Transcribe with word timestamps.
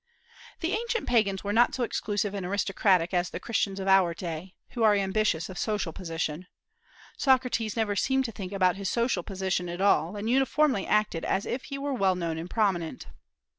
The 0.61 0.71
ancient 0.71 1.07
Pagans 1.07 1.43
were 1.43 1.53
not 1.53 1.75
so 1.75 1.83
exclusive 1.83 2.33
and 2.33 2.43
aristocratic 2.43 3.13
as 3.13 3.29
the 3.29 3.39
Christians 3.39 3.79
of 3.79 3.87
our 3.87 4.15
day, 4.15 4.55
who 4.71 4.81
are 4.81 4.95
ambitious 4.95 5.47
of 5.47 5.59
social 5.59 5.93
position. 5.93 6.47
Socrates 7.17 7.77
never 7.77 7.95
seemed 7.95 8.25
to 8.25 8.31
think 8.31 8.51
about 8.51 8.77
his 8.77 8.89
social 8.89 9.21
position 9.21 9.69
at 9.69 9.79
all, 9.79 10.15
and 10.15 10.27
uniformly 10.27 10.87
acted 10.87 11.23
as 11.23 11.45
if 11.45 11.65
he 11.65 11.77
were 11.77 11.93
well 11.93 12.15
known 12.15 12.39
and 12.39 12.49
prominent. 12.49 13.05